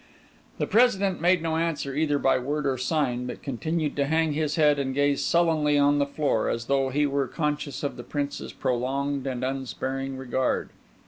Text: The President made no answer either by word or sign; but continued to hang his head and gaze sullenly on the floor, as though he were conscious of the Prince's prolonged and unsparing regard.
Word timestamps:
The 0.57 0.65
President 0.65 1.21
made 1.21 1.43
no 1.43 1.57
answer 1.57 1.93
either 1.93 2.17
by 2.17 2.39
word 2.39 2.65
or 2.65 2.75
sign; 2.75 3.27
but 3.27 3.43
continued 3.43 3.95
to 3.97 4.07
hang 4.07 4.33
his 4.33 4.55
head 4.55 4.79
and 4.79 4.95
gaze 4.95 5.23
sullenly 5.23 5.77
on 5.77 5.99
the 5.99 6.07
floor, 6.07 6.49
as 6.49 6.65
though 6.65 6.89
he 6.89 7.05
were 7.05 7.27
conscious 7.27 7.83
of 7.83 7.97
the 7.97 8.03
Prince's 8.03 8.51
prolonged 8.51 9.27
and 9.27 9.43
unsparing 9.43 10.17
regard. 10.17 10.71